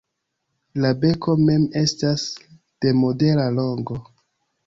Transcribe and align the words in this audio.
La 0.83 0.89
beko 1.01 1.33
mem 1.41 1.67
estas 1.83 2.25
de 2.85 2.93
modera 3.03 3.45
longo. 3.61 4.01